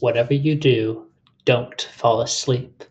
whatever 0.00 0.34
you 0.34 0.54
do, 0.54 1.06
don't 1.44 1.88
fall 1.92 2.20
asleep 2.20 2.84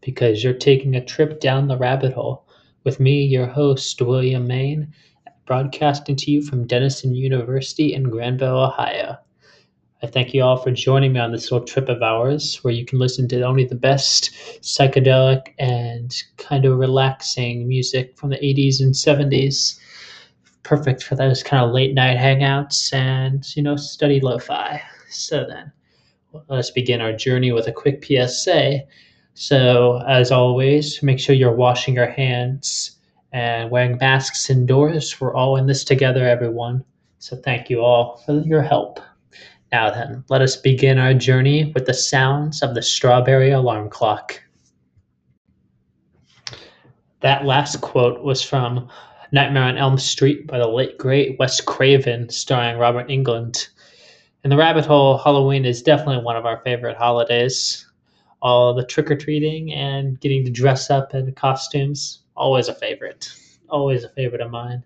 because 0.00 0.42
you're 0.42 0.54
taking 0.54 0.94
a 0.94 1.04
trip 1.04 1.40
down 1.40 1.68
the 1.68 1.76
rabbit 1.76 2.12
hole 2.12 2.46
with 2.84 3.00
me, 3.00 3.22
your 3.24 3.46
host, 3.46 4.00
William 4.00 4.46
Main, 4.46 4.92
broadcasting 5.46 6.16
to 6.16 6.30
you 6.30 6.42
from 6.42 6.66
Denison 6.66 7.14
University 7.14 7.94
in 7.94 8.04
Granville, 8.04 8.58
Ohio. 8.58 9.16
I 10.02 10.06
thank 10.06 10.32
you 10.32 10.44
all 10.44 10.56
for 10.56 10.70
joining 10.70 11.12
me 11.12 11.20
on 11.20 11.32
this 11.32 11.50
little 11.50 11.66
trip 11.66 11.88
of 11.88 12.02
ours 12.02 12.58
where 12.62 12.72
you 12.72 12.84
can 12.84 13.00
listen 13.00 13.26
to 13.28 13.42
only 13.42 13.64
the 13.64 13.74
best 13.74 14.30
psychedelic 14.60 15.54
and 15.58 16.14
kind 16.36 16.64
of 16.64 16.78
relaxing 16.78 17.66
music 17.66 18.16
from 18.16 18.30
the 18.30 18.36
80s 18.36 18.80
and 18.80 18.94
70s. 18.94 19.80
Perfect 20.62 21.02
for 21.02 21.16
those 21.16 21.42
kind 21.42 21.64
of 21.64 21.72
late 21.72 21.94
night 21.94 22.16
hangouts 22.16 22.92
and, 22.92 23.44
you 23.56 23.62
know, 23.62 23.74
study 23.74 24.20
lo 24.20 24.38
fi. 24.38 24.80
So 25.10 25.44
then, 25.48 25.72
us 26.48 26.70
begin 26.70 27.00
our 27.00 27.12
journey 27.12 27.52
with 27.52 27.66
a 27.66 27.72
quick 27.72 28.04
PSA. 28.04 28.80
So, 29.34 30.02
as 30.08 30.32
always, 30.32 31.02
make 31.02 31.20
sure 31.20 31.34
you're 31.34 31.54
washing 31.54 31.94
your 31.94 32.10
hands 32.10 32.96
and 33.32 33.70
wearing 33.70 33.98
masks 33.98 34.50
indoors. 34.50 35.20
We're 35.20 35.34
all 35.34 35.56
in 35.56 35.66
this 35.66 35.84
together, 35.84 36.26
everyone. 36.26 36.84
So, 37.18 37.36
thank 37.36 37.70
you 37.70 37.80
all 37.80 38.16
for 38.26 38.40
your 38.40 38.62
help. 38.62 39.00
Now 39.70 39.90
then, 39.90 40.24
let 40.28 40.40
us 40.40 40.56
begin 40.56 40.98
our 40.98 41.14
journey 41.14 41.72
with 41.74 41.86
the 41.86 41.94
sounds 41.94 42.62
of 42.62 42.74
the 42.74 42.82
strawberry 42.82 43.50
alarm 43.50 43.90
clock. 43.90 44.42
That 47.20 47.44
last 47.44 47.80
quote 47.80 48.22
was 48.22 48.42
from 48.42 48.88
Nightmare 49.32 49.64
on 49.64 49.76
Elm 49.76 49.98
Street 49.98 50.46
by 50.46 50.58
the 50.58 50.68
late 50.68 50.96
great 50.98 51.38
Wes 51.38 51.60
Craven, 51.60 52.30
starring 52.30 52.78
Robert 52.78 53.08
Englund. 53.08 53.68
In 54.44 54.50
the 54.50 54.56
rabbit 54.56 54.86
hole, 54.86 55.18
Halloween 55.18 55.64
is 55.64 55.82
definitely 55.82 56.22
one 56.22 56.36
of 56.36 56.46
our 56.46 56.60
favorite 56.62 56.96
holidays. 56.96 57.84
All 58.40 58.72
the 58.72 58.84
trick 58.84 59.10
or 59.10 59.16
treating 59.16 59.72
and 59.72 60.20
getting 60.20 60.44
to 60.44 60.50
dress 60.50 60.90
up 60.90 61.12
in 61.12 61.32
costumes, 61.32 62.20
always 62.36 62.68
a 62.68 62.74
favorite. 62.74 63.28
Always 63.68 64.04
a 64.04 64.08
favorite 64.10 64.40
of 64.40 64.52
mine. 64.52 64.84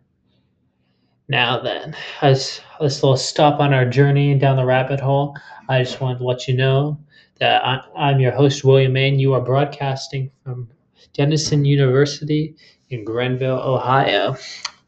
Now 1.29 1.61
then, 1.61 1.95
as 2.23 2.63
this 2.81 3.03
little 3.03 3.19
stop 3.19 3.61
on 3.61 3.75
our 3.75 3.85
journey 3.85 4.35
down 4.37 4.57
the 4.57 4.65
rabbit 4.65 5.01
hole, 5.01 5.37
I 5.69 5.83
just 5.83 6.01
wanted 6.01 6.19
to 6.19 6.25
let 6.25 6.49
you 6.49 6.57
know 6.57 6.99
that 7.39 7.63
I, 7.63 7.81
I'm 7.95 8.21
your 8.21 8.33
host, 8.33 8.65
William 8.65 8.95
Main. 8.95 9.19
You 9.19 9.35
are 9.35 9.41
broadcasting 9.41 10.31
from 10.43 10.71
Denison 11.13 11.67
University 11.67 12.57
in 12.89 13.05
Granville, 13.05 13.61
Ohio. 13.61 14.35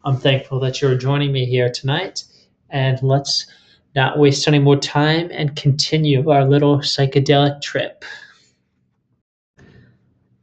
I'm 0.04 0.16
thankful 0.16 0.58
that 0.60 0.80
you're 0.80 0.96
joining 0.96 1.32
me 1.32 1.44
here 1.44 1.70
tonight, 1.70 2.24
and 2.70 3.02
let's 3.02 3.46
not 3.94 4.18
waste 4.18 4.48
any 4.48 4.58
more 4.58 4.76
time 4.76 5.28
and 5.30 5.56
continue 5.56 6.28
our 6.30 6.44
little 6.44 6.78
psychedelic 6.78 7.60
trip. 7.60 8.04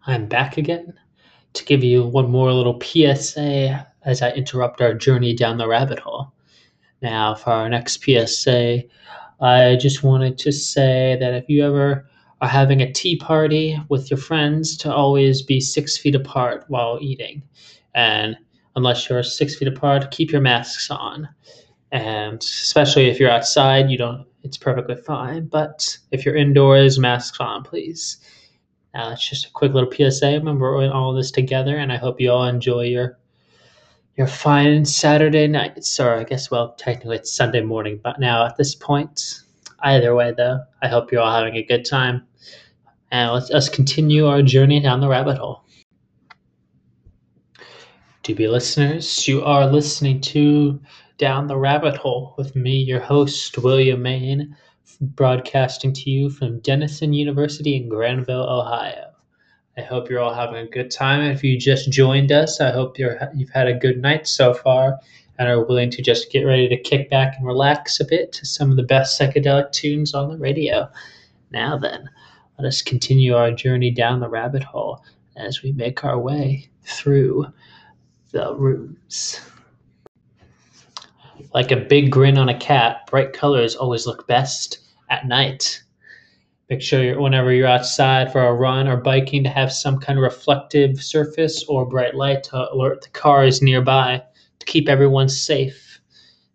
I'm 0.08 0.28
back 0.28 0.58
again 0.58 0.94
to 1.54 1.66
give 1.66 1.84
you 1.84 2.04
one 2.04 2.30
more 2.30 2.52
little 2.54 2.80
PSA 2.82 3.88
as 4.04 4.22
I 4.22 4.32
interrupt 4.32 4.82
our 4.82 4.94
journey 4.94 5.36
down 5.36 5.58
the 5.58 5.68
rabbit 5.68 6.00
hole. 6.00 6.34
Now, 7.02 7.36
for 7.36 7.52
our 7.52 7.70
next 7.70 8.04
PSA, 8.04 8.84
I 9.42 9.76
just 9.76 10.04
wanted 10.04 10.38
to 10.40 10.52
say 10.52 11.18
that 11.20 11.34
if 11.34 11.46
you 11.50 11.66
ever 11.66 12.08
are 12.42 12.48
having 12.48 12.82
a 12.82 12.92
tea 12.92 13.18
party 13.18 13.80
with 13.90 14.10
your 14.10 14.18
friends, 14.18 14.78
to 14.78 14.94
always 14.94 15.42
be 15.42 15.60
six 15.60 15.98
feet 15.98 16.16
apart 16.16 16.66
while 16.68 16.98
eating. 17.02 17.44
And 17.94 18.36
unless 18.76 19.10
you're 19.10 19.24
six 19.24 19.56
feet 19.56 19.68
apart, 19.68 20.12
keep 20.12 20.32
your 20.32 20.42
masks 20.42 20.90
on. 20.90 21.28
And 21.92 22.42
especially 22.42 23.09
if 23.09 23.20
you're 23.20 23.30
outside, 23.30 23.89
you 23.89 23.97
don't. 23.97 24.25
It's 24.44 24.58
perfectly 24.58 24.95
fine. 24.95 25.47
But 25.47 25.98
if 26.11 26.25
you're 26.25 26.36
indoors, 26.36 26.98
masks 26.98 27.39
on, 27.39 27.64
please. 27.64 28.17
Now, 28.94 29.11
it's 29.11 29.28
just 29.28 29.45
a 29.45 29.52
quick 29.52 29.73
little 29.73 29.92
PSA. 29.92 30.31
Remember, 30.31 30.75
we're 30.75 30.83
in 30.83 30.92
all 30.92 31.14
this 31.14 31.31
together, 31.31 31.78
and 31.78 31.92
I 31.92 31.98
hope 31.98 32.20
you 32.20 32.31
all 32.31 32.48
enjoy 32.48 32.83
your 32.83 33.17
your 34.17 34.27
fine 34.27 34.83
Saturday 34.83 35.48
night 35.48 35.82
sorry 35.83 36.20
I 36.20 36.23
guess, 36.26 36.52
well, 36.52 36.73
technically 36.73 37.16
it's 37.16 37.33
Sunday 37.33 37.61
morning, 37.61 37.99
but 38.04 38.20
now 38.20 38.45
at 38.45 38.58
this 38.58 38.76
point, 38.76 39.42
either 39.80 40.14
way, 40.14 40.33
though, 40.36 40.60
I 40.82 40.89
hope 40.89 41.11
you're 41.11 41.21
all 41.21 41.33
having 41.33 41.55
a 41.55 41.64
good 41.64 41.86
time. 41.86 42.27
And 43.11 43.32
let's 43.32 43.52
us 43.52 43.70
continue 43.70 44.27
our 44.27 44.42
journey 44.42 44.80
down 44.80 45.02
the 45.02 45.08
rabbit 45.08 45.37
hole. 45.37 45.64
To 48.23 48.36
be 48.36 48.48
listeners, 48.48 49.27
you 49.27 49.43
are 49.43 49.66
listening 49.66 50.21
to 50.21 50.80
Down 51.21 51.45
the 51.45 51.55
Rabbit 51.55 51.98
Hole 51.98 52.33
with 52.36 52.55
me, 52.55 52.82
your 52.82 52.99
host, 52.99 53.55
William 53.59 54.02
Main, 54.02 54.58
broadcasting 54.99 55.93
to 55.93 56.09
you 56.09 56.32
from 56.32 56.61
Denison 56.61 57.14
University 57.14 57.76
in 57.76 57.89
Granville, 57.89 58.49
Ohio. 58.49 59.11
I 59.77 59.81
hope 59.81 60.10
you're 60.10 60.20
all 60.20 60.33
having 60.33 60.55
a 60.55 60.65
good 60.65 60.89
time. 60.89 61.21
If 61.21 61.43
you 61.43 61.60
just 61.60 61.92
joined 61.92 62.31
us, 62.31 62.60
I 62.60 62.71
hope 62.71 62.98
you're 62.98 63.20
you've 63.36 63.52
had 63.52 63.67
a 63.67 63.77
good 63.77 64.02
night 64.02 64.26
so 64.27 64.55
far 64.55 64.98
and 65.37 65.48
are 65.48 65.64
willing 65.64 65.92
to 65.92 66.02
just 66.02 66.31
get 66.31 66.42
ready 66.42 66.67
to 66.67 66.76
kick 66.76 67.11
back 67.11 67.36
and 67.37 67.45
relax 67.45 67.99
a 67.99 68.05
bit 68.05 68.31
to 68.33 68.45
some 68.48 68.71
of 68.71 68.76
the 68.76 68.81
best 68.81 69.21
psychedelic 69.21 69.71
tunes 69.73 70.15
on 70.15 70.31
the 70.31 70.39
radio. 70.39 70.89
Now 71.52 71.77
then, 71.77 72.10
let 72.58 72.67
us 72.67 72.81
continue 72.81 73.36
our 73.36 73.52
journey 73.52 73.92
down 73.92 74.21
the 74.21 74.27
rabbit 74.27 74.64
hole 74.64 75.04
as 75.37 75.61
we 75.61 75.71
make 75.71 76.04
our 76.04 76.17
way 76.17 76.71
through 76.83 77.45
the 78.31 78.55
rooms. 78.55 79.39
Like 81.54 81.72
a 81.72 81.78
big 81.78 82.12
grin 82.12 82.38
on 82.38 82.50
a 82.50 82.58
cat, 82.58 83.08
bright 83.08 83.34
colors 83.34 83.76
always 83.76 84.06
look 84.06 84.28
best 84.28 84.80
at 85.10 85.28
night. 85.28 85.82
Make 86.70 86.82
sure 86.82 87.04
you're, 87.04 87.20
whenever 87.20 87.52
you're 87.52 87.68
outside 87.68 88.32
for 88.32 88.46
a 88.46 88.54
run 88.54 88.88
or 88.88 88.98
biking 88.98 89.44
to 89.44 89.50
have 89.50 89.74
some 89.74 90.00
kind 90.00 90.18
of 90.18 90.24
reflective 90.24 91.04
surface 91.04 91.66
or 91.66 91.86
bright 91.86 92.16
light 92.16 92.44
to 92.46 92.72
alert 92.72 93.02
the 93.02 93.10
cars 93.10 93.62
nearby 93.62 94.24
to 94.60 94.66
keep 94.66 94.88
everyone 94.88 95.28
safe. 95.28 96.00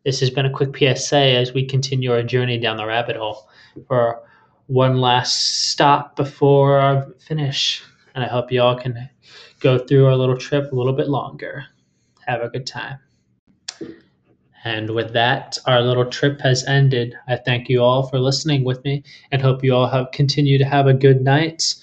This 0.04 0.20
has 0.20 0.30
been 0.30 0.46
a 0.46 0.50
quick 0.50 0.76
PSA 0.76 1.16
as 1.16 1.52
we 1.52 1.66
continue 1.66 2.12
our 2.12 2.22
journey 2.22 2.58
down 2.58 2.76
the 2.76 2.86
rabbit 2.86 3.16
hole 3.16 3.48
for 3.86 4.22
one 4.68 5.00
last 5.00 5.68
stop 5.70 6.16
before 6.16 6.78
our 6.78 7.08
finish. 7.18 7.82
And 8.14 8.24
I 8.24 8.28
hope 8.28 8.50
you 8.50 8.62
all 8.62 8.76
can 8.76 9.10
go 9.60 9.78
through 9.78 10.06
our 10.06 10.16
little 10.16 10.36
trip 10.38 10.72
a 10.72 10.74
little 10.74 10.92
bit 10.92 11.08
longer. 11.08 11.64
Have 12.26 12.40
a 12.40 12.48
good 12.48 12.66
time. 12.66 12.98
And 14.66 14.90
with 14.90 15.12
that, 15.12 15.58
our 15.66 15.80
little 15.80 16.06
trip 16.06 16.40
has 16.40 16.64
ended. 16.64 17.14
I 17.28 17.36
thank 17.36 17.68
you 17.68 17.84
all 17.84 18.08
for 18.08 18.18
listening 18.18 18.64
with 18.64 18.82
me 18.82 19.04
and 19.30 19.40
hope 19.40 19.62
you 19.62 19.72
all 19.72 19.86
have 19.86 20.10
continue 20.10 20.58
to 20.58 20.64
have 20.64 20.88
a 20.88 20.92
good 20.92 21.22
night. 21.22 21.76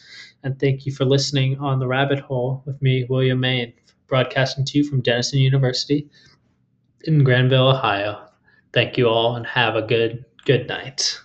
And 0.44 0.60
thank 0.60 0.86
you 0.86 0.92
for 0.92 1.06
listening 1.06 1.58
on 1.60 1.80
the 1.80 1.88
rabbit 1.88 2.20
hole 2.20 2.62
with 2.66 2.82
me, 2.82 3.06
William 3.06 3.40
Main, 3.40 3.72
broadcasting 4.08 4.66
to 4.66 4.80
you 4.80 4.84
from 4.84 5.00
Denison 5.00 5.40
University 5.40 6.10
in 7.06 7.24
Granville, 7.24 7.70
Ohio. 7.70 8.28
Thank 8.74 8.98
you 8.98 9.08
all 9.08 9.38
and 9.38 9.48
have 9.48 9.78
a 9.78 9.82
good 9.82 10.26
good 10.44 10.68
night. 10.68 11.18